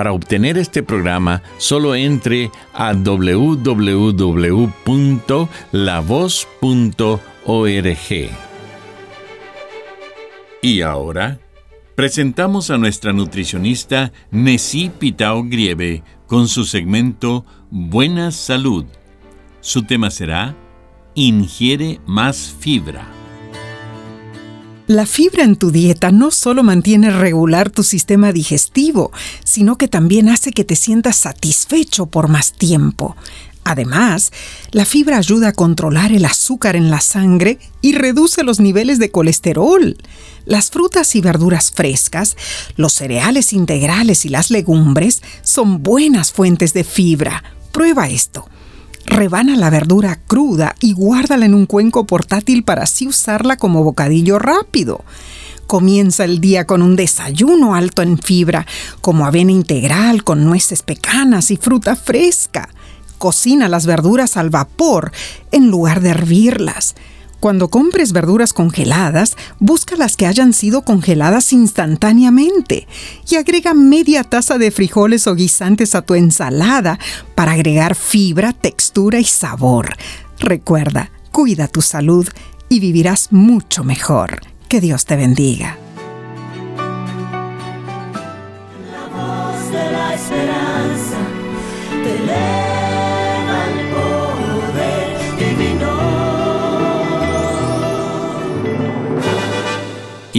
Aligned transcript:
Para 0.00 0.14
obtener 0.14 0.56
este 0.56 0.82
programa, 0.82 1.42
solo 1.58 1.94
entre 1.94 2.50
a 2.72 2.94
www.lavoz.org. 2.94 3.90
Y 10.62 10.80
ahora, 10.80 11.38
presentamos 11.96 12.70
a 12.70 12.78
nuestra 12.78 13.12
nutricionista 13.12 14.10
Nessie 14.30 14.88
Pitao 14.88 15.44
Grieve 15.44 16.02
con 16.26 16.48
su 16.48 16.64
segmento 16.64 17.44
Buena 17.70 18.30
Salud. 18.30 18.86
Su 19.60 19.82
tema 19.82 20.10
será 20.10 20.56
Ingiere 21.14 22.00
más 22.06 22.56
fibra. 22.58 23.19
La 24.90 25.06
fibra 25.06 25.44
en 25.44 25.54
tu 25.54 25.70
dieta 25.70 26.10
no 26.10 26.32
solo 26.32 26.64
mantiene 26.64 27.10
regular 27.12 27.70
tu 27.70 27.84
sistema 27.84 28.32
digestivo, 28.32 29.12
sino 29.44 29.78
que 29.78 29.86
también 29.86 30.28
hace 30.28 30.50
que 30.50 30.64
te 30.64 30.74
sientas 30.74 31.14
satisfecho 31.14 32.06
por 32.06 32.26
más 32.26 32.54
tiempo. 32.54 33.14
Además, 33.62 34.32
la 34.72 34.84
fibra 34.84 35.18
ayuda 35.18 35.50
a 35.50 35.52
controlar 35.52 36.10
el 36.10 36.24
azúcar 36.24 36.74
en 36.74 36.90
la 36.90 37.00
sangre 37.00 37.60
y 37.80 37.92
reduce 37.92 38.42
los 38.42 38.58
niveles 38.58 38.98
de 38.98 39.12
colesterol. 39.12 39.96
Las 40.44 40.72
frutas 40.72 41.14
y 41.14 41.20
verduras 41.20 41.70
frescas, 41.70 42.36
los 42.74 42.92
cereales 42.92 43.52
integrales 43.52 44.24
y 44.24 44.28
las 44.28 44.50
legumbres 44.50 45.22
son 45.42 45.84
buenas 45.84 46.32
fuentes 46.32 46.74
de 46.74 46.82
fibra. 46.82 47.44
Prueba 47.70 48.08
esto. 48.08 48.48
Rebana 49.10 49.56
la 49.56 49.70
verdura 49.70 50.20
cruda 50.28 50.76
y 50.78 50.92
guárdala 50.92 51.44
en 51.44 51.54
un 51.54 51.66
cuenco 51.66 52.06
portátil 52.06 52.62
para 52.62 52.84
así 52.84 53.08
usarla 53.08 53.56
como 53.56 53.82
bocadillo 53.82 54.38
rápido. 54.38 55.04
Comienza 55.66 56.24
el 56.24 56.40
día 56.40 56.64
con 56.64 56.80
un 56.80 56.94
desayuno 56.94 57.74
alto 57.74 58.02
en 58.02 58.18
fibra, 58.18 58.66
como 59.00 59.26
avena 59.26 59.50
integral 59.50 60.22
con 60.22 60.44
nueces 60.44 60.82
pecanas 60.82 61.50
y 61.50 61.56
fruta 61.56 61.96
fresca. 61.96 62.68
Cocina 63.18 63.68
las 63.68 63.84
verduras 63.84 64.36
al 64.36 64.48
vapor 64.48 65.10
en 65.50 65.70
lugar 65.70 66.00
de 66.00 66.10
hervirlas. 66.10 66.94
Cuando 67.40 67.68
compres 67.68 68.12
verduras 68.12 68.52
congeladas, 68.52 69.34
busca 69.58 69.96
las 69.96 70.16
que 70.16 70.26
hayan 70.26 70.52
sido 70.52 70.82
congeladas 70.82 71.54
instantáneamente 71.54 72.86
y 73.28 73.36
agrega 73.36 73.72
media 73.72 74.24
taza 74.24 74.58
de 74.58 74.70
frijoles 74.70 75.26
o 75.26 75.34
guisantes 75.34 75.94
a 75.94 76.02
tu 76.02 76.14
ensalada 76.14 76.98
para 77.34 77.52
agregar 77.52 77.94
fibra, 77.94 78.52
textura 78.52 79.18
y 79.18 79.24
sabor. 79.24 79.96
Recuerda, 80.38 81.10
cuida 81.32 81.66
tu 81.66 81.80
salud 81.80 82.28
y 82.68 82.78
vivirás 82.78 83.32
mucho 83.32 83.84
mejor. 83.84 84.40
Que 84.68 84.82
Dios 84.82 85.06
te 85.06 85.16
bendiga. 85.16 85.78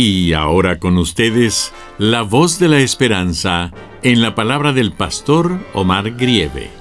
Y 0.04 0.34
ahora 0.34 0.80
con 0.80 0.98
ustedes, 0.98 1.72
la 2.00 2.24
voz 2.24 2.58
de 2.58 2.68
la 2.68 2.80
esperanza 2.80 3.72
en 4.02 4.20
la 4.20 4.34
palabra 4.34 4.74
del 4.74 4.94
pastor 4.94 5.64
Omar 5.76 6.16
Grieve. 6.16 6.72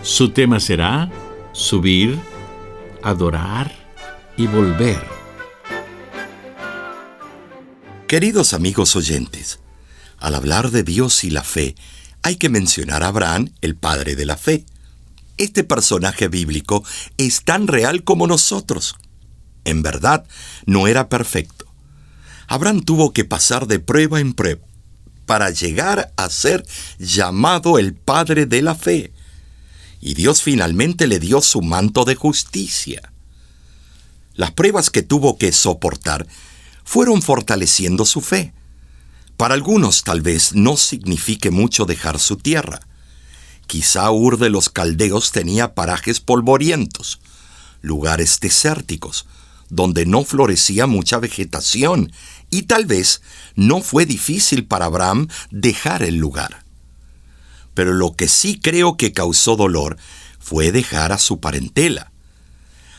Su 0.00 0.30
tema 0.30 0.58
será 0.58 1.10
subir, 1.52 2.18
adorar 3.02 3.70
y 4.38 4.46
volver. 4.46 4.98
Queridos 8.06 8.54
amigos 8.54 8.96
oyentes, 8.96 9.60
al 10.16 10.34
hablar 10.34 10.70
de 10.70 10.84
Dios 10.84 11.24
y 11.24 11.30
la 11.30 11.44
fe, 11.44 11.74
hay 12.22 12.36
que 12.36 12.48
mencionar 12.48 13.02
a 13.02 13.08
Abraham, 13.08 13.50
el 13.60 13.76
padre 13.76 14.16
de 14.16 14.24
la 14.24 14.38
fe. 14.38 14.64
Este 15.36 15.64
personaje 15.64 16.28
bíblico 16.28 16.82
es 17.18 17.44
tan 17.44 17.66
real 17.66 18.04
como 18.04 18.26
nosotros. 18.26 18.96
En 19.64 19.82
verdad, 19.82 20.24
no 20.64 20.86
era 20.86 21.10
perfecto 21.10 21.67
Abraham 22.48 22.80
tuvo 22.80 23.12
que 23.12 23.24
pasar 23.24 23.66
de 23.66 23.78
prueba 23.78 24.20
en 24.20 24.32
prueba 24.32 24.62
para 25.26 25.50
llegar 25.50 26.12
a 26.16 26.30
ser 26.30 26.66
llamado 26.98 27.78
el 27.78 27.94
Padre 27.94 28.46
de 28.46 28.62
la 28.62 28.74
Fe. 28.74 29.12
Y 30.00 30.14
Dios 30.14 30.42
finalmente 30.42 31.06
le 31.06 31.18
dio 31.18 31.42
su 31.42 31.60
manto 31.60 32.06
de 32.06 32.14
justicia. 32.14 33.12
Las 34.34 34.52
pruebas 34.52 34.88
que 34.88 35.02
tuvo 35.02 35.36
que 35.36 35.52
soportar 35.52 36.26
fueron 36.84 37.20
fortaleciendo 37.20 38.06
su 38.06 38.22
fe. 38.22 38.54
Para 39.36 39.52
algunos 39.52 40.02
tal 40.02 40.22
vez 40.22 40.54
no 40.54 40.78
signifique 40.78 41.50
mucho 41.50 41.84
dejar 41.84 42.18
su 42.18 42.36
tierra. 42.36 42.80
Quizá 43.66 44.10
Ur 44.10 44.38
de 44.38 44.48
los 44.48 44.70
Caldeos 44.70 45.32
tenía 45.32 45.74
parajes 45.74 46.20
polvorientos, 46.20 47.20
lugares 47.82 48.40
desérticos, 48.40 49.26
donde 49.70 50.06
no 50.06 50.24
florecía 50.24 50.86
mucha 50.86 51.18
vegetación 51.18 52.12
y 52.50 52.62
tal 52.62 52.86
vez 52.86 53.22
no 53.54 53.80
fue 53.80 54.06
difícil 54.06 54.66
para 54.66 54.86
Abraham 54.86 55.28
dejar 55.50 56.02
el 56.02 56.16
lugar. 56.16 56.64
Pero 57.74 57.92
lo 57.92 58.14
que 58.14 58.28
sí 58.28 58.58
creo 58.60 58.96
que 58.96 59.12
causó 59.12 59.56
dolor 59.56 59.96
fue 60.38 60.72
dejar 60.72 61.12
a 61.12 61.18
su 61.18 61.40
parentela. 61.40 62.12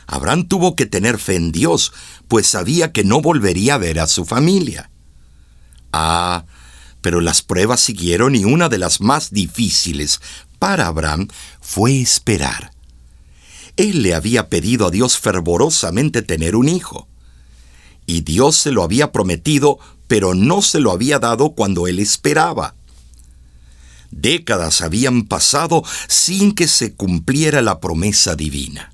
Abraham 0.06 0.48
tuvo 0.48 0.74
que 0.74 0.86
tener 0.86 1.18
fe 1.18 1.36
en 1.36 1.52
Dios, 1.52 1.92
pues 2.28 2.46
sabía 2.46 2.92
que 2.92 3.04
no 3.04 3.20
volvería 3.20 3.74
a 3.74 3.78
ver 3.78 4.00
a 4.00 4.06
su 4.06 4.24
familia. 4.24 4.90
Ah, 5.92 6.44
pero 7.00 7.20
las 7.20 7.42
pruebas 7.42 7.80
siguieron 7.80 8.34
y 8.34 8.44
una 8.44 8.68
de 8.68 8.78
las 8.78 9.00
más 9.00 9.30
difíciles 9.30 10.20
para 10.58 10.86
Abraham 10.86 11.28
fue 11.60 12.00
esperar. 12.00 12.72
Él 13.80 14.02
le 14.02 14.14
había 14.14 14.50
pedido 14.50 14.88
a 14.88 14.90
Dios 14.90 15.16
fervorosamente 15.16 16.20
tener 16.20 16.54
un 16.54 16.68
hijo 16.68 17.08
y 18.04 18.20
Dios 18.20 18.56
se 18.56 18.72
lo 18.72 18.82
había 18.82 19.10
prometido, 19.10 19.78
pero 20.06 20.34
no 20.34 20.60
se 20.60 20.80
lo 20.80 20.92
había 20.92 21.18
dado 21.18 21.52
cuando 21.52 21.86
él 21.86 21.98
esperaba. 21.98 22.74
Décadas 24.10 24.82
habían 24.82 25.24
pasado 25.24 25.82
sin 26.08 26.54
que 26.54 26.68
se 26.68 26.92
cumpliera 26.92 27.62
la 27.62 27.80
promesa 27.80 28.36
divina. 28.36 28.92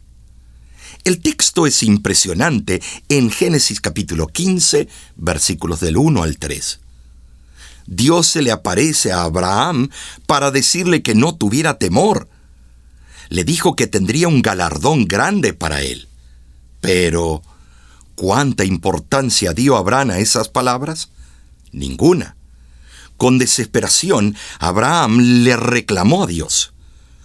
El 1.03 1.21
texto 1.21 1.67
es 1.67 1.83
impresionante 1.83 2.81
en 3.09 3.33
Génesis 3.33 3.81
capítulo 3.81 4.29
15, 4.29 4.87
versículos 5.17 5.81
del 5.81 5.97
1 5.97 6.23
al 6.23 6.39
3. 6.39 6.79
Dios 7.89 8.29
se 8.29 8.41
le 8.41 8.53
aparece 8.53 9.11
a 9.11 9.23
Abraham 9.23 9.91
para 10.27 10.53
decirle 10.53 11.03
que 11.03 11.17
no 11.17 11.35
tuviera 11.35 11.77
temor. 11.79 12.29
Le 13.29 13.45
dijo 13.45 13.77
que 13.77 13.87
tendría 13.87 14.29
un 14.29 14.43
galardón 14.43 15.07
grande 15.07 15.53
para 15.53 15.83
él. 15.83 16.09
Pero, 16.81 17.43
¿Cuánta 18.17 18.65
importancia 18.65 19.53
dio 19.53 19.77
Abraham 19.77 20.11
a 20.11 20.19
esas 20.19 20.49
palabras? 20.49 21.11
Ninguna. 21.71 22.35
Con 23.19 23.37
desesperación, 23.37 24.35
Abraham 24.59 25.21
le 25.45 25.55
reclamó 25.55 26.25
a 26.25 26.27
Dios. 26.27 26.73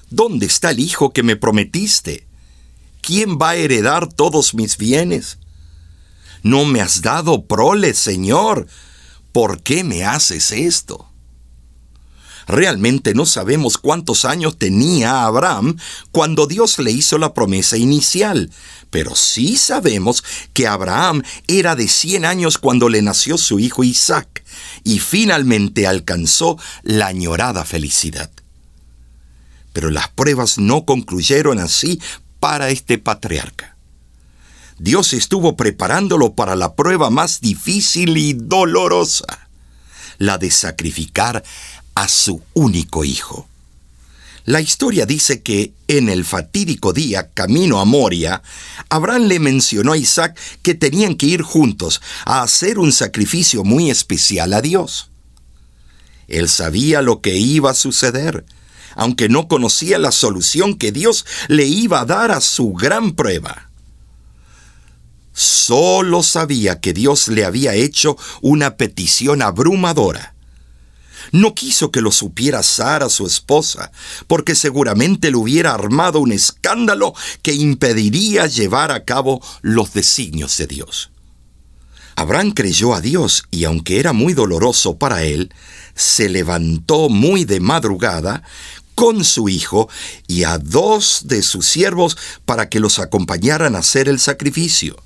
¿Dónde 0.09 0.45
está 0.45 0.71
el 0.71 0.81
hijo 0.81 1.13
que 1.13 1.23
me 1.23 1.37
prometiste? 1.37 2.27
¿Quién 3.01 3.37
va 3.41 3.51
a 3.51 3.55
heredar 3.55 4.11
todos 4.11 4.53
mis 4.53 4.77
bienes? 4.77 5.37
No 6.43 6.65
me 6.65 6.81
has 6.81 7.01
dado 7.01 7.45
prole, 7.45 7.93
Señor. 7.93 8.67
¿Por 9.31 9.61
qué 9.63 9.85
me 9.85 10.03
haces 10.03 10.51
esto? 10.51 11.09
Realmente 12.47 13.13
no 13.13 13.25
sabemos 13.25 13.77
cuántos 13.77 14.25
años 14.25 14.57
tenía 14.57 15.25
Abraham 15.25 15.77
cuando 16.11 16.47
Dios 16.47 16.79
le 16.79 16.91
hizo 16.91 17.17
la 17.17 17.33
promesa 17.33 17.77
inicial, 17.77 18.51
pero 18.89 19.15
sí 19.15 19.57
sabemos 19.57 20.23
que 20.53 20.67
Abraham 20.67 21.23
era 21.47 21.75
de 21.75 21.87
100 21.87 22.25
años 22.25 22.57
cuando 22.57 22.89
le 22.89 23.01
nació 23.01 23.37
su 23.37 23.59
hijo 23.59 23.83
Isaac 23.83 24.43
y 24.83 24.99
finalmente 24.99 25.87
alcanzó 25.87 26.57
la 26.83 27.07
añorada 27.07 27.63
felicidad. 27.65 28.29
Pero 29.73 29.89
las 29.89 30.09
pruebas 30.09 30.57
no 30.57 30.85
concluyeron 30.85 31.59
así 31.59 32.01
para 32.39 32.69
este 32.69 32.97
patriarca. 32.97 33.77
Dios 34.77 35.13
estuvo 35.13 35.55
preparándolo 35.55 36.33
para 36.33 36.55
la 36.55 36.73
prueba 36.73 37.11
más 37.11 37.39
difícil 37.39 38.17
y 38.17 38.33
dolorosa, 38.33 39.47
la 40.17 40.39
de 40.39 40.49
sacrificar 40.49 41.43
a 42.01 42.07
su 42.07 42.41
único 42.55 43.05
hijo. 43.05 43.47
La 44.45 44.59
historia 44.59 45.05
dice 45.05 45.43
que 45.43 45.71
en 45.87 46.09
el 46.09 46.25
fatídico 46.25 46.93
día 46.93 47.29
camino 47.31 47.79
a 47.79 47.85
Moria, 47.85 48.41
Abraham 48.89 49.27
le 49.27 49.39
mencionó 49.39 49.91
a 49.91 49.97
Isaac 49.97 50.35
que 50.63 50.73
tenían 50.73 51.13
que 51.13 51.27
ir 51.27 51.43
juntos 51.43 52.01
a 52.25 52.41
hacer 52.41 52.79
un 52.79 52.91
sacrificio 52.91 53.63
muy 53.63 53.91
especial 53.91 54.53
a 54.53 54.63
Dios. 54.63 55.11
Él 56.27 56.49
sabía 56.49 57.03
lo 57.03 57.21
que 57.21 57.35
iba 57.37 57.69
a 57.69 57.75
suceder, 57.75 58.45
aunque 58.95 59.29
no 59.29 59.47
conocía 59.47 59.99
la 59.99 60.11
solución 60.11 60.79
que 60.79 60.91
Dios 60.91 61.23
le 61.49 61.65
iba 61.65 62.01
a 62.01 62.05
dar 62.05 62.31
a 62.31 62.41
su 62.41 62.73
gran 62.73 63.11
prueba. 63.11 63.69
Solo 65.33 66.23
sabía 66.23 66.79
que 66.79 66.93
Dios 66.93 67.27
le 67.27 67.45
había 67.45 67.75
hecho 67.75 68.17
una 68.41 68.75
petición 68.75 69.43
abrumadora 69.43 70.33
no 71.31 71.55
quiso 71.55 71.91
que 71.91 72.01
lo 72.01 72.11
supiera 72.11 72.63
Sara, 72.63 73.09
su 73.09 73.25
esposa, 73.25 73.91
porque 74.27 74.55
seguramente 74.55 75.31
le 75.31 75.37
hubiera 75.37 75.73
armado 75.73 76.19
un 76.19 76.31
escándalo 76.31 77.13
que 77.41 77.53
impediría 77.53 78.47
llevar 78.47 78.91
a 78.91 79.05
cabo 79.05 79.41
los 79.61 79.93
designios 79.93 80.57
de 80.57 80.67
Dios. 80.67 81.11
Abraham 82.15 82.51
creyó 82.51 82.93
a 82.93 83.01
Dios 83.01 83.43
y 83.51 83.63
aunque 83.63 83.99
era 83.99 84.13
muy 84.13 84.33
doloroso 84.33 84.97
para 84.97 85.23
él, 85.23 85.53
se 85.95 86.29
levantó 86.29 87.09
muy 87.09 87.45
de 87.45 87.59
madrugada 87.59 88.43
con 88.95 89.23
su 89.23 89.49
hijo 89.49 89.89
y 90.27 90.43
a 90.43 90.57
dos 90.57 91.21
de 91.25 91.41
sus 91.41 91.65
siervos 91.65 92.17
para 92.45 92.69
que 92.69 92.79
los 92.79 92.99
acompañaran 92.99 93.75
a 93.75 93.79
hacer 93.79 94.09
el 94.09 94.19
sacrificio. 94.19 95.01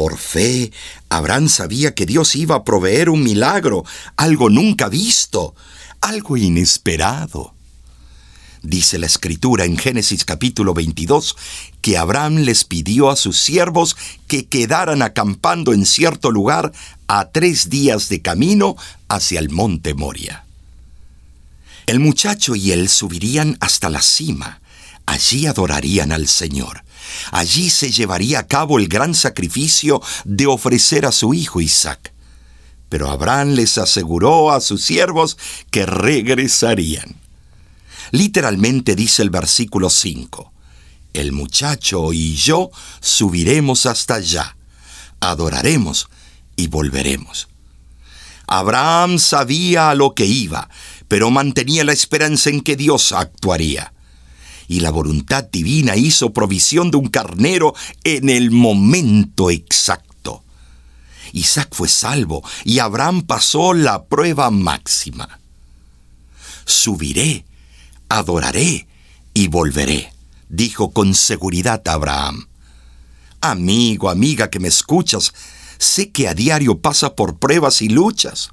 Por 0.00 0.16
fe, 0.16 0.72
Abraham 1.10 1.50
sabía 1.50 1.94
que 1.94 2.06
Dios 2.06 2.34
iba 2.34 2.54
a 2.56 2.64
proveer 2.64 3.10
un 3.10 3.22
milagro, 3.22 3.84
algo 4.16 4.48
nunca 4.48 4.88
visto, 4.88 5.54
algo 6.00 6.38
inesperado. 6.38 7.52
Dice 8.62 8.98
la 8.98 9.04
escritura 9.04 9.66
en 9.66 9.76
Génesis 9.76 10.24
capítulo 10.24 10.72
22 10.72 11.36
que 11.82 11.98
Abraham 11.98 12.36
les 12.36 12.64
pidió 12.64 13.10
a 13.10 13.16
sus 13.16 13.36
siervos 13.36 13.94
que 14.26 14.46
quedaran 14.46 15.02
acampando 15.02 15.74
en 15.74 15.84
cierto 15.84 16.30
lugar 16.30 16.72
a 17.06 17.28
tres 17.28 17.68
días 17.68 18.08
de 18.08 18.22
camino 18.22 18.76
hacia 19.06 19.38
el 19.38 19.50
monte 19.50 19.92
Moria. 19.92 20.46
El 21.84 22.00
muchacho 22.00 22.56
y 22.56 22.72
él 22.72 22.88
subirían 22.88 23.58
hasta 23.60 23.90
la 23.90 24.00
cima. 24.00 24.62
Allí 25.04 25.44
adorarían 25.46 26.10
al 26.10 26.26
Señor. 26.26 26.84
Allí 27.32 27.70
se 27.70 27.90
llevaría 27.90 28.40
a 28.40 28.46
cabo 28.46 28.78
el 28.78 28.88
gran 28.88 29.14
sacrificio 29.14 30.02
de 30.24 30.46
ofrecer 30.46 31.06
a 31.06 31.12
su 31.12 31.34
hijo 31.34 31.60
Isaac. 31.60 32.12
Pero 32.88 33.08
Abraham 33.08 33.50
les 33.50 33.78
aseguró 33.78 34.50
a 34.50 34.60
sus 34.60 34.82
siervos 34.82 35.38
que 35.70 35.86
regresarían. 35.86 37.16
Literalmente 38.10 38.96
dice 38.96 39.22
el 39.22 39.30
versículo 39.30 39.90
5, 39.90 40.52
El 41.12 41.32
muchacho 41.32 42.12
y 42.12 42.34
yo 42.34 42.70
subiremos 43.00 43.86
hasta 43.86 44.14
allá, 44.14 44.56
adoraremos 45.20 46.08
y 46.56 46.66
volveremos. 46.66 47.48
Abraham 48.48 49.20
sabía 49.20 49.90
a 49.90 49.94
lo 49.94 50.14
que 50.14 50.26
iba, 50.26 50.68
pero 51.06 51.30
mantenía 51.30 51.84
la 51.84 51.92
esperanza 51.92 52.50
en 52.50 52.62
que 52.62 52.74
Dios 52.74 53.12
actuaría 53.12 53.92
y 54.70 54.78
la 54.78 54.92
voluntad 54.92 55.48
divina 55.50 55.96
hizo 55.96 56.32
provisión 56.32 56.92
de 56.92 56.96
un 56.96 57.08
carnero 57.08 57.74
en 58.04 58.28
el 58.28 58.52
momento 58.52 59.50
exacto. 59.50 60.44
Isaac 61.32 61.70
fue 61.72 61.88
salvo 61.88 62.44
y 62.64 62.78
Abraham 62.78 63.22
pasó 63.22 63.74
la 63.74 64.04
prueba 64.04 64.48
máxima. 64.52 65.40
Subiré, 66.66 67.44
adoraré 68.08 68.86
y 69.34 69.48
volveré, 69.48 70.12
dijo 70.48 70.92
con 70.92 71.16
seguridad 71.16 71.82
Abraham. 71.88 72.46
Amigo, 73.40 74.08
amiga 74.08 74.50
que 74.50 74.60
me 74.60 74.68
escuchas, 74.68 75.34
sé 75.78 76.12
que 76.12 76.28
a 76.28 76.34
diario 76.34 76.78
pasa 76.78 77.16
por 77.16 77.40
pruebas 77.40 77.82
y 77.82 77.88
luchas. 77.88 78.50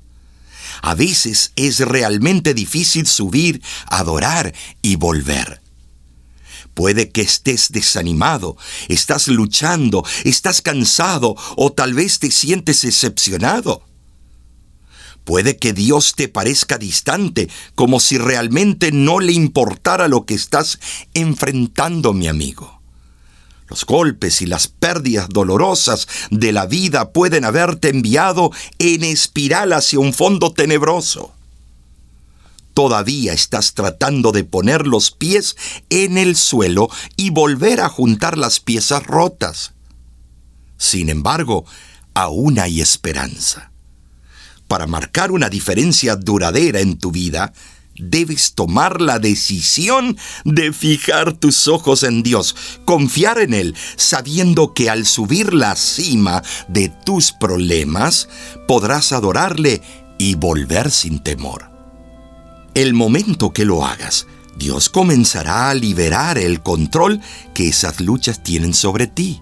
A 0.82 0.96
veces 0.96 1.52
es 1.56 1.78
realmente 1.78 2.56
difícil 2.56 3.06
subir, 3.06 3.62
adorar 3.86 4.56
y 4.82 4.96
volver. 4.96 5.67
Puede 6.78 7.10
que 7.10 7.22
estés 7.22 7.72
desanimado, 7.72 8.56
estás 8.88 9.30
luchando, 9.30 10.06
estás 10.26 10.62
cansado 10.62 11.36
o 11.56 11.72
tal 11.72 11.96
vez 11.96 12.20
te 12.20 12.30
sientes 12.30 12.84
decepcionado. 12.84 13.82
Puede 15.24 15.58
que 15.58 15.74
Dios 15.74 16.14
te 16.16 16.28
parezca 16.28 16.78
distante, 16.78 17.50
como 17.74 18.00
si 18.00 18.20
realmente 18.20 18.92
no 18.92 19.20
le 19.20 19.32
importara 19.32 20.08
lo 20.08 20.28
que 20.28 20.36
estás 20.36 20.78
enfrentando, 21.16 22.14
mi 22.14 22.28
amigo. 22.28 22.80
Los 23.68 23.84
golpes 23.84 24.44
y 24.44 24.46
las 24.46 24.68
pérdidas 24.68 25.30
dolorosas 25.30 26.08
de 26.30 26.52
la 26.52 26.68
vida 26.68 27.12
pueden 27.12 27.44
haberte 27.44 27.90
enviado 27.90 28.52
en 28.78 29.04
espiral 29.04 29.74
hacia 29.74 29.98
un 29.98 30.14
fondo 30.14 30.54
tenebroso 30.54 31.34
todavía 32.78 33.34
estás 33.34 33.74
tratando 33.74 34.32
de 34.32 34.44
poner 34.44 34.86
los 34.86 35.10
pies 35.10 35.58
en 35.90 36.16
el 36.20 36.36
suelo 36.36 36.90
y 37.16 37.32
volver 37.32 37.82
a 37.82 37.90
juntar 37.90 38.38
las 38.38 38.60
piezas 38.60 39.04
rotas. 39.04 39.74
Sin 40.78 41.10
embargo, 41.10 41.66
aún 42.14 42.60
hay 42.60 42.80
esperanza. 42.80 43.72
Para 44.68 44.86
marcar 44.86 45.32
una 45.32 45.50
diferencia 45.50 46.16
duradera 46.16 46.80
en 46.80 47.00
tu 47.00 47.10
vida, 47.10 47.52
debes 47.96 48.54
tomar 48.54 49.02
la 49.02 49.18
decisión 49.18 50.16
de 50.46 50.72
fijar 50.72 51.34
tus 51.34 51.68
ojos 51.68 52.04
en 52.04 52.22
Dios, 52.22 52.56
confiar 52.86 53.40
en 53.40 53.56
Él, 53.56 53.76
sabiendo 53.96 54.76
que 54.76 54.92
al 54.92 55.08
subir 55.08 55.52
la 55.52 55.76
cima 55.76 56.44
de 56.68 56.90
tus 56.90 57.32
problemas, 57.32 58.30
podrás 58.68 59.14
adorarle 59.14 59.82
y 60.20 60.36
volver 60.36 60.92
sin 60.92 61.24
temor 61.24 61.77
el 62.78 62.94
momento 62.94 63.54
que 63.54 63.66
lo 63.66 63.84
hagas, 63.84 64.28
Dios 64.56 64.88
comenzará 64.90 65.72
a 65.72 65.74
liberar 65.74 66.38
el 66.38 66.62
control 66.62 67.20
que 67.56 67.70
esas 67.70 68.00
luchas 68.00 68.44
tienen 68.44 68.76
sobre 68.76 69.08
ti. 69.08 69.42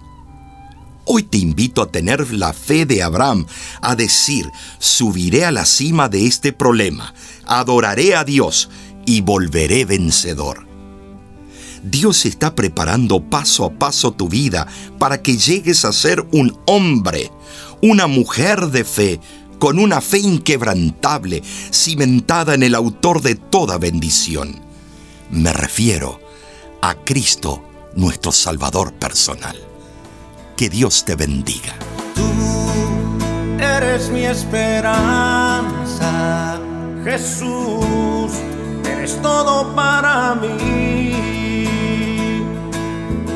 Hoy 1.04 1.24
te 1.24 1.38
invito 1.40 1.82
a 1.82 1.92
tener 1.92 2.32
la 2.32 2.54
fe 2.54 2.86
de 2.86 3.04
Abraham, 3.04 3.46
a 3.82 3.98
decir, 3.98 4.50
subiré 4.80 5.44
a 5.44 5.52
la 5.52 5.66
cima 5.66 6.08
de 6.08 6.26
este 6.28 6.54
problema, 6.54 7.14
adoraré 7.46 8.16
a 8.16 8.24
Dios 8.24 8.70
y 9.06 9.20
volveré 9.20 9.84
vencedor. 9.84 10.66
Dios 11.84 12.26
está 12.26 12.56
preparando 12.56 13.22
paso 13.22 13.66
a 13.66 13.74
paso 13.74 14.14
tu 14.14 14.30
vida 14.30 14.66
para 14.98 15.22
que 15.22 15.36
llegues 15.36 15.84
a 15.84 15.92
ser 15.92 16.26
un 16.32 16.58
hombre, 16.68 17.30
una 17.82 18.08
mujer 18.08 18.68
de 18.68 18.86
fe, 18.86 19.20
con 19.60 19.80
una 19.80 20.02
fe 20.02 20.20
inquebrantable, 20.20 21.42
cimentada 21.72 22.54
en 22.54 22.64
el 22.64 22.76
autor 22.76 23.22
de 23.22 23.36
toda 23.36 23.78
bendición. 23.78 24.60
Me 25.32 25.52
refiero 25.54 26.20
a 26.82 26.96
Cristo, 26.96 27.64
nuestro 27.96 28.32
Salvador 28.32 28.94
personal. 28.94 29.58
Que 30.56 30.70
Dios 30.70 31.04
te 31.04 31.16
bendiga. 31.16 31.74
Tú 32.14 32.24
eres 33.60 34.10
mi 34.10 34.24
esperanza, 34.26 34.92
Jesús, 37.04 38.32
eres 38.88 39.22
todo 39.22 39.76
para 39.76 40.36
mí. 40.36 41.14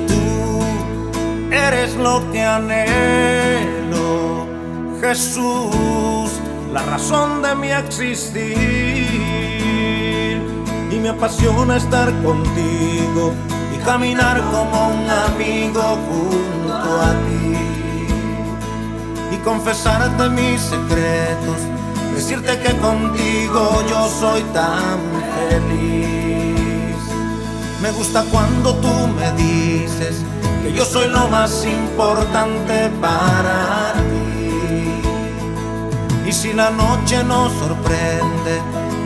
Tú 0.08 0.62
eres 1.52 1.96
lo 1.96 2.32
que 2.32 2.42
anhelo, 2.42 3.79
Jesús 5.02 6.30
la 6.74 6.84
razón 6.84 7.42
de 7.42 7.56
mi 7.56 7.72
existir. 7.72 9.08
Y 10.92 10.96
me 10.96 11.10
apasiona 11.10 11.78
estar 11.78 12.12
contigo 12.22 13.34
y 13.74 13.78
caminar 13.84 14.42
como 14.52 14.90
un 14.90 15.10
amigo 15.10 15.82
junto 15.82 17.02
a 17.02 17.12
ti. 17.26 17.56
Y 19.32 19.38
confesarte 19.38 20.30
mis 20.30 20.62
secretos, 20.62 21.58
decirte 22.14 22.60
que 22.60 22.76
contigo 22.78 23.84
yo 23.90 24.10
soy 24.10 24.42
tan 24.54 25.00
feliz. 25.50 26.98
Me 27.82 27.92
gusta 27.92 28.24
cuando 28.32 28.76
tú 28.76 29.08
me 29.18 29.32
dices 29.34 30.18
que 30.62 30.74
yo 30.74 30.84
soy 30.84 31.08
lo 31.08 31.30
más 31.30 31.66
importante 31.66 32.90
para 33.02 33.76
ti. 33.76 33.79
Y 36.30 36.32
si 36.32 36.54
la 36.54 36.70
noche 36.70 37.24
nos 37.24 37.52
sorprende, 37.54 38.62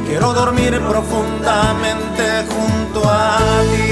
quiero 0.06 0.34
dormir 0.34 0.78
profundamente 0.82 2.46
junto 2.50 3.02
a 3.10 3.38
ti. 3.72 3.83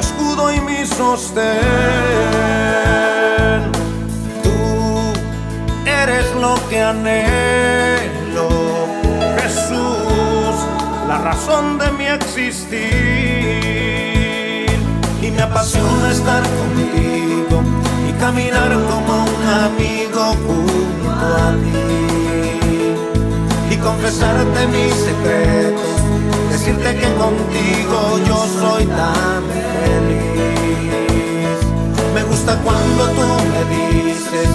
Escudo 0.00 0.52
y 0.52 0.60
mi 0.60 0.84
sostén. 0.86 1.44
Tú 4.42 4.50
eres 5.86 6.26
lo 6.34 6.54
que 6.68 6.80
anhelo, 6.80 8.48
Jesús, 9.40 10.54
la 11.06 11.18
razón 11.18 11.78
de 11.78 11.90
mi 11.92 12.06
existir. 12.06 12.70
Y 15.22 15.30
me 15.30 15.42
apasiona 15.42 16.10
estar 16.10 16.42
contigo 16.42 17.62
y 18.08 18.12
caminar 18.20 18.72
como 18.90 19.24
un 19.24 19.42
amigo 19.66 20.22
junto 20.44 21.10
a 21.10 21.52
ti. 21.52 22.09
Confesarte 24.02 24.66
mis 24.68 24.94
secretos 24.94 26.00
decirte 26.50 26.96
que 26.96 27.12
contigo 27.16 28.18
yo 28.26 28.46
soy 28.58 28.86
tan 28.86 29.42
feliz. 29.52 31.58
Me 32.14 32.22
gusta 32.22 32.56
cuando 32.64 33.08
tú 33.08 33.26
me 33.52 33.62
dices 33.76 34.48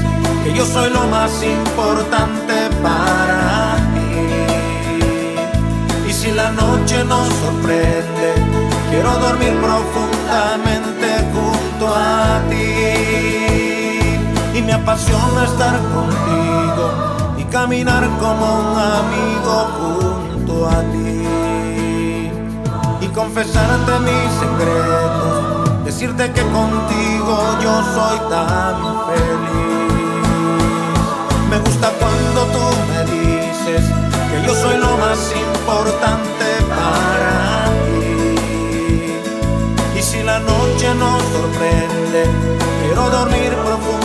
que 0.44 0.52
yo 0.52 0.66
soy 0.66 0.90
lo 0.90 1.06
más 1.10 1.44
importante 1.44 2.72
para 2.82 3.76
ti. 3.94 4.32
Y 6.10 6.12
si 6.12 6.32
la 6.32 6.50
noche 6.50 7.04
nos 7.04 7.28
sorprende, 7.28 8.34
quiero 8.90 9.12
dormir 9.20 9.54
profundamente 9.62 11.24
junto 11.36 11.94
a 11.96 12.42
ti. 12.50 14.58
Y 14.58 14.62
me 14.64 14.74
apasiona 14.74 15.46
estar 15.46 15.80
contigo 15.94 16.45
caminar 17.66 18.08
como 18.20 18.46
un 18.60 18.78
amigo 18.78 19.54
junto 19.76 20.70
a 20.70 20.82
ti 20.92 21.16
confesarte 23.12 23.92
mis 24.02 24.30
secretos, 24.40 25.84
decirte 25.84 26.32
que 26.32 26.42
contigo 26.42 27.34
yo 27.64 27.74
soy 27.96 28.18
tan 28.30 28.78
feliz. 29.08 30.28
Me 31.50 31.58
gusta 31.58 31.88
cuando 32.00 32.42
tú 32.54 32.66
me 32.90 33.02
dices 33.16 33.84
que 34.30 34.38
yo 34.46 34.54
soy 34.54 34.78
lo 34.78 34.98
más 34.98 35.20
importante 35.48 36.48
para 36.70 37.66
ti. 37.88 39.18
Y 39.98 40.02
si 40.04 40.22
la 40.22 40.40
noche 40.40 40.94
nos 41.00 41.20
sorprende, 41.34 42.22
quiero 42.84 43.10
dormir 43.10 43.52
profundamente 43.56 44.05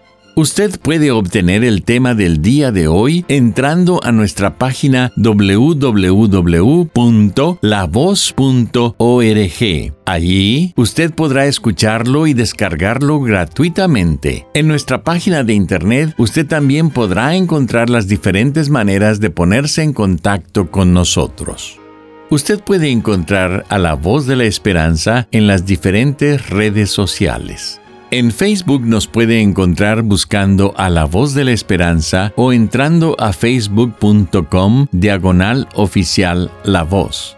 Usted 0.35 0.79
puede 0.79 1.11
obtener 1.11 1.65
el 1.65 1.83
tema 1.83 2.15
del 2.15 2.41
día 2.41 2.71
de 2.71 2.87
hoy 2.87 3.25
entrando 3.27 3.99
a 4.01 4.13
nuestra 4.13 4.57
página 4.57 5.11
www.lavoz.org. 5.17 5.93
Allí 10.05 10.73
usted 10.77 11.13
podrá 11.13 11.45
escucharlo 11.47 12.27
y 12.27 12.33
descargarlo 12.33 13.19
gratuitamente. 13.19 14.47
En 14.53 14.69
nuestra 14.69 15.03
página 15.03 15.43
de 15.43 15.53
internet 15.53 16.13
usted 16.17 16.47
también 16.47 16.91
podrá 16.91 17.35
encontrar 17.35 17.89
las 17.89 18.07
diferentes 18.07 18.69
maneras 18.69 19.19
de 19.19 19.31
ponerse 19.31 19.83
en 19.83 19.91
contacto 19.91 20.71
con 20.71 20.93
nosotros. 20.93 21.77
Usted 22.29 22.61
puede 22.61 22.89
encontrar 22.89 23.65
a 23.67 23.77
la 23.77 23.95
voz 23.95 24.25
de 24.27 24.37
la 24.37 24.45
esperanza 24.45 25.27
en 25.31 25.47
las 25.47 25.65
diferentes 25.65 26.49
redes 26.49 26.89
sociales. 26.89 27.80
En 28.13 28.31
Facebook 28.31 28.81
nos 28.81 29.07
puede 29.07 29.39
encontrar 29.39 30.01
buscando 30.01 30.73
a 30.75 30.89
la 30.89 31.05
voz 31.05 31.33
de 31.33 31.45
la 31.45 31.53
esperanza 31.53 32.33
o 32.35 32.51
entrando 32.51 33.15
a 33.17 33.31
facebook.com 33.31 34.87
diagonal 34.91 35.69
oficial 35.75 36.51
la 36.65 36.83
voz. 36.83 37.37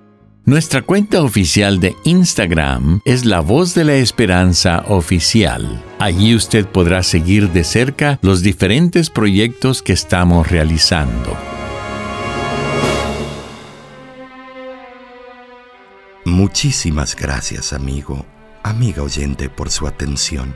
Nuestra 0.45 0.81
cuenta 0.81 1.21
oficial 1.21 1.79
de 1.79 1.95
Instagram 2.03 3.01
es 3.05 3.25
La 3.25 3.41
Voz 3.41 3.75
de 3.75 3.85
la 3.85 3.93
Esperanza 3.93 4.83
Oficial. 4.87 5.83
Allí 5.99 6.33
usted 6.33 6.65
podrá 6.65 7.03
seguir 7.03 7.51
de 7.51 7.63
cerca 7.63 8.17
los 8.23 8.41
diferentes 8.41 9.11
proyectos 9.11 9.83
que 9.83 9.93
estamos 9.93 10.49
realizando. 10.49 11.37
Muchísimas 16.25 17.15
gracias, 17.15 17.71
amigo, 17.71 18.25
amiga 18.63 19.03
oyente, 19.03 19.47
por 19.47 19.69
su 19.69 19.85
atención. 19.85 20.55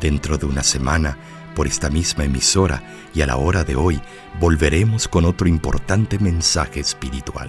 Dentro 0.00 0.38
de 0.38 0.46
una 0.46 0.64
semana, 0.64 1.18
por 1.54 1.68
esta 1.68 1.88
misma 1.88 2.24
emisora 2.24 2.82
y 3.14 3.22
a 3.22 3.26
la 3.26 3.36
hora 3.36 3.62
de 3.62 3.76
hoy, 3.76 4.00
volveremos 4.40 5.06
con 5.06 5.24
otro 5.24 5.46
importante 5.46 6.18
mensaje 6.18 6.80
espiritual. 6.80 7.48